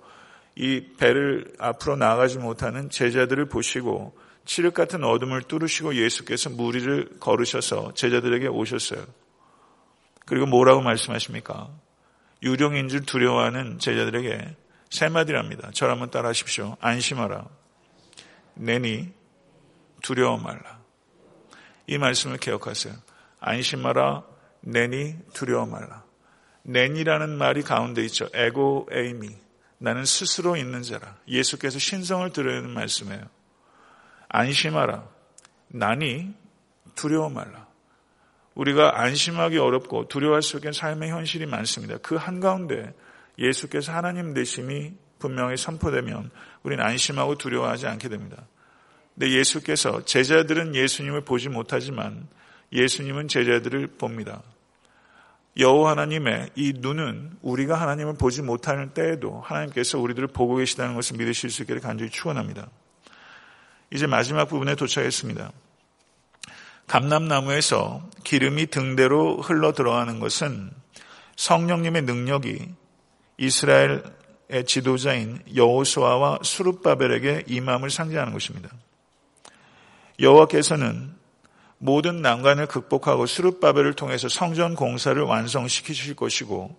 이 0.57 0.83
배를 0.99 1.53
앞으로 1.59 1.97
나가지 1.97 2.39
못하는 2.39 2.91
제자들을 2.91 3.47
보시고 3.47 4.17
칠흑 4.45 4.75
같은 4.75 5.05
어둠을 5.05 5.43
뚫으시고 5.43 5.95
예수께서 5.95 6.51
무리를 6.51 7.19
걸으셔서 7.21 7.95
제자들에게 7.95 8.49
오셨어요. 8.49 9.05
그리고 10.27 10.47
뭐라고 10.47 10.81
말씀하십니까? 10.81 11.71
유령인 12.43 12.89
줄 12.89 13.05
두려워하는 13.05 13.79
제자들에게 13.79 14.57
세 14.89 15.09
마디랍니다. 15.09 15.71
저를 15.73 15.93
한번 15.93 16.11
따라 16.11 16.31
하십시오. 16.31 16.77
안심하라. 16.81 17.47
내니 18.55 19.13
두려워 20.03 20.37
말라. 20.39 20.80
이 21.91 21.99
말씀을 21.99 22.39
기억하세요. 22.39 22.95
안심하라. 23.41 24.23
내니 24.61 25.17
두려워 25.35 25.67
말라. 25.67 26.05
내니라는 26.63 27.37
말이 27.37 27.63
가운데 27.63 28.05
있죠. 28.05 28.29
에고 28.33 28.89
에이미. 28.93 29.31
나는 29.79 30.05
스스로 30.05 30.57
있는 30.57 30.83
자라. 30.83 31.17
예수께서 31.27 31.81
신성을 31.81 32.31
드러내는 32.33 32.71
말씀이에요. 32.71 33.25
안심하라. 34.29 35.05
나니 35.67 36.33
두려워 36.95 37.29
말라. 37.29 37.67
우리가 38.55 39.01
안심하기 39.01 39.59
어렵고 39.59 40.07
두려워할 40.07 40.43
수 40.43 40.59
있는 40.59 40.71
삶의 40.71 41.11
현실이 41.11 41.47
많습니다. 41.47 41.97
그 41.99 42.15
한가운데 42.15 42.95
예수께서 43.37 43.91
하나님 43.91 44.33
되심이 44.33 44.95
분명히 45.19 45.57
선포되면 45.57 46.31
우리는 46.63 46.85
안심하고 46.85 47.35
두려워하지 47.35 47.89
않게 47.89 48.09
됩니다. 48.09 48.47
근데 49.21 49.37
예수께서 49.37 50.03
제자들은 50.07 50.75
예수님을 50.75 51.21
보지 51.27 51.51
못하지만 51.51 52.27
예수님은 52.73 53.29
제자들을 53.29 53.89
봅니다. 53.99 54.43
여호와 55.59 55.91
하나님의 55.91 56.53
이 56.55 56.73
눈은 56.79 57.37
우리가 57.43 57.79
하나님을 57.79 58.15
보지 58.15 58.41
못하는 58.41 58.95
때에도 58.95 59.43
하나님께서 59.43 59.99
우리들을 59.99 60.29
보고 60.29 60.57
계시다는 60.57 60.95
것을 60.95 61.19
믿으실 61.19 61.51
수 61.51 61.61
있기를 61.61 61.83
간절히 61.83 62.11
축원합니다. 62.11 62.71
이제 63.93 64.07
마지막 64.07 64.47
부분에 64.47 64.75
도착했습니다. 64.75 65.53
감남나무에서 66.87 68.09
기름이 68.25 68.69
등대로 68.69 69.37
흘러 69.43 69.75
들어가는 69.75 70.19
것은 70.19 70.71
성령님의 71.37 72.03
능력이 72.03 72.71
이스라엘의 73.37 74.65
지도자인 74.65 75.41
여호수아와 75.55 76.39
수룹바벨에게 76.43 77.45
임함을 77.49 77.91
상징하는 77.91 78.33
것입니다. 78.33 78.71
여호와께서는 80.21 81.15
모든 81.79 82.21
난관을 82.21 82.67
극복하고 82.67 83.27
수룹바벨을 83.27 83.95
통해서 83.95 84.29
성전 84.29 84.75
공사를 84.75 85.21
완성시키실 85.21 86.15
것이고 86.15 86.79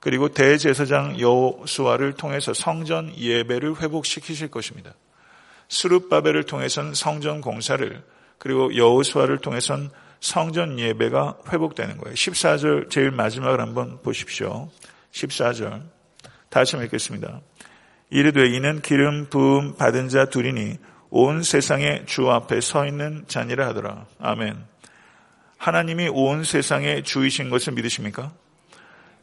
그리고 0.00 0.30
대제사장 0.30 1.20
여호수아를 1.20 2.14
통해서 2.14 2.54
성전 2.54 3.14
예배를 3.14 3.82
회복시키실 3.82 4.48
것입니다. 4.48 4.94
수룹바벨을 5.68 6.44
통해서는 6.44 6.94
성전 6.94 7.42
공사를 7.42 8.02
그리고 8.38 8.74
여호수아를 8.74 9.38
통해서는 9.38 9.90
성전 10.20 10.78
예배가 10.78 11.36
회복되는 11.52 11.98
거예요. 11.98 12.14
14절 12.14 12.90
제일 12.90 13.10
마지막을 13.10 13.60
한번 13.60 14.00
보십시오. 14.02 14.70
14절 15.12 15.82
다시 16.48 16.78
읽겠습니다. 16.78 17.40
이르되 18.08 18.48
이는 18.48 18.80
기름 18.80 19.28
부음 19.28 19.76
받은 19.76 20.08
자 20.08 20.24
둘이니 20.24 20.78
온 21.10 21.42
세상의 21.42 22.06
주 22.06 22.30
앞에 22.30 22.60
서 22.60 22.86
있는 22.86 23.24
자니라 23.26 23.68
하더라. 23.68 24.06
아멘. 24.20 24.56
하나님이 25.58 26.08
온 26.08 26.44
세상의 26.44 27.02
주이신 27.02 27.50
것을 27.50 27.74
믿으십니까? 27.74 28.32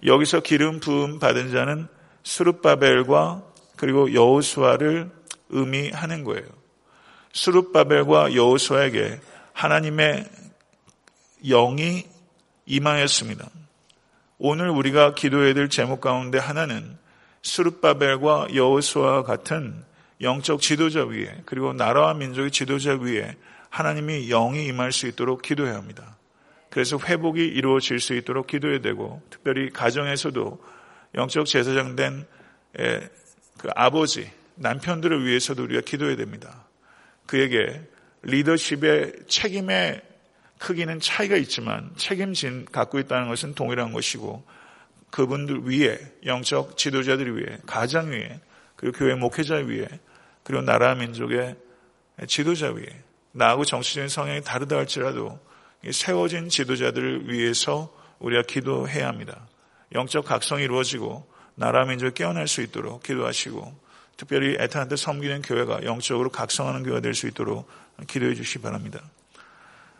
여기서 0.06 0.42
기름 0.42 0.80
부음 0.80 1.20
받은 1.20 1.52
자는 1.52 1.88
수룹바벨과 2.24 3.44
그리고 3.78 4.14
여호수아를 4.14 5.10
의미하는 5.50 6.24
거예요. 6.24 6.46
수룹바벨과 7.32 8.36
여호수아에게 8.36 9.20
하나님의 9.54 10.30
영이 11.46 12.06
임하였습니다. 12.66 13.50
오늘 14.40 14.70
우리가 14.70 15.16
기도해야 15.16 15.54
될 15.54 15.70
제목 15.70 16.02
가운데 16.02 16.38
하나는 16.38 16.98
수룹바벨과 17.42 18.50
여호수아와 18.54 19.24
같은 19.24 19.84
영적 20.22 20.62
지도자 20.62 21.06
위에 21.06 21.42
그리고 21.46 21.74
나라와 21.74 22.14
민족의 22.14 22.52
지도자 22.52 22.96
위에 22.96 23.36
하나님이 23.70 24.28
영이 24.30 24.66
임할 24.66 24.92
수 24.92 25.08
있도록 25.08 25.42
기도해야 25.42 25.76
합니다. 25.76 26.18
그래서 26.70 26.98
회복이 26.98 27.42
이루어질 27.42 28.00
수 28.00 28.14
있도록 28.16 28.48
기도해야 28.48 28.82
되고 28.82 29.22
특별히 29.30 29.70
가정에서도 29.70 30.64
영적 31.16 31.46
제사장 31.46 31.96
된 31.96 32.26
그 33.58 33.70
아버지 33.76 34.30
남편들을 34.56 35.26
위해서도 35.26 35.64
우리가 35.64 35.82
기도해야 35.82 36.16
됩니다. 36.16 36.66
그에게 37.26 37.82
리더십의 38.22 39.14
책임의 39.28 40.02
크기는 40.60 41.00
차이가 41.00 41.36
있지만 41.38 41.92
책임진 41.98 42.66
갖고 42.72 43.00
있다는 43.00 43.28
것은 43.28 43.54
동일한 43.54 43.94
것이고 43.94 44.44
그분들 45.12 45.64
위에 45.66 46.00
영적 46.26 46.78
지도자들 46.78 47.38
위에 47.38 47.60
가장 47.66 48.12
위에 48.12 48.40
그리고 48.76 48.98
교회 48.98 49.16
목회자 49.16 49.56
위에 49.56 49.88
그리고 50.48 50.62
나라 50.62 50.96
민족의 50.96 51.58
지도자 52.26 52.72
위에 52.72 52.86
나하고 53.34 53.66
정치적인 53.66 54.08
성향이 54.08 54.44
다르다 54.44 54.78
할지라도 54.78 55.38
세워진 55.92 56.48
지도자들을 56.48 57.30
위해서 57.30 57.94
우리가 58.20 58.44
기도해야 58.44 59.10
합니다. 59.10 59.46
영적 59.94 60.24
각성이 60.24 60.64
이루어지고 60.64 61.30
나라 61.56 61.84
민족이 61.84 62.14
깨어날 62.14 62.48
수 62.48 62.62
있도록 62.62 63.04
기도하시고 63.04 63.78
특별히 64.16 64.56
애타한테 64.58 64.96
섬기는 64.96 65.42
교회가 65.42 65.84
영적으로 65.84 66.30
각성하는 66.30 66.84
교회가 66.84 67.02
될 67.02 67.14
수 67.14 67.28
있도록 67.28 67.68
기도해 68.08 68.34
주시기 68.34 68.62
바랍니다. 68.62 69.02